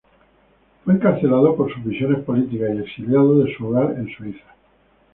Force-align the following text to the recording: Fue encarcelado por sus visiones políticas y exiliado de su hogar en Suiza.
Fue 0.83 0.95
encarcelado 0.95 1.55
por 1.55 1.71
sus 1.71 1.83
visiones 1.85 2.23
políticas 2.23 2.71
y 2.73 2.79
exiliado 2.79 3.37
de 3.43 3.55
su 3.55 3.67
hogar 3.67 3.91
en 3.99 4.07
Suiza. 4.09 4.55